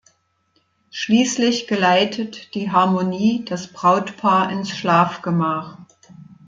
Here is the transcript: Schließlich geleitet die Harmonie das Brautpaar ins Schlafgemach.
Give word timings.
Schließlich 0.89 1.67
geleitet 1.67 2.55
die 2.55 2.71
Harmonie 2.71 3.45
das 3.45 3.67
Brautpaar 3.67 4.51
ins 4.51 4.71
Schlafgemach. 4.71 5.77